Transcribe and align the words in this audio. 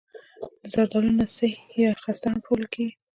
د 0.61 0.63
زردالو 0.73 1.11
نڅي 1.19 1.49
یا 1.83 1.89
خسته 2.03 2.27
هم 2.31 2.39
پلورل 2.43 2.65
کیږي. 2.73 2.93